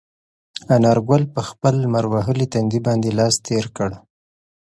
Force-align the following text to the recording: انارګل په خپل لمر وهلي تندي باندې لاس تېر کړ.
انارګل 0.75 1.23
په 1.33 1.41
خپل 1.49 1.73
لمر 1.83 2.05
وهلي 2.13 2.45
تندي 2.53 2.79
باندې 2.87 3.09
لاس 3.19 3.35
تېر 3.47 3.65
کړ. 3.77 3.91